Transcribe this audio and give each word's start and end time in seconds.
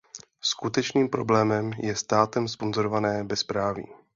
Skutečným 0.41 1.09
problémem 1.09 1.71
je 1.73 1.95
státem 1.95 2.47
sponzorované 2.47 3.23
bezpráví. 3.23 3.87